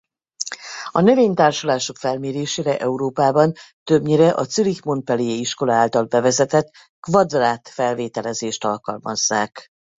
A 0.91 1.01
növénytársulások 1.01 1.97
felmérésére 1.97 2.77
Európában 2.79 3.53
többnyire 3.83 4.29
a 4.33 4.43
Zürich-Montpellier 4.43 5.37
iskola 5.39 5.73
által 5.73 6.03
bevezetett 6.05 6.69
kvadrát-felvételezést 6.99 8.63
alkalmazzák. 8.63 9.67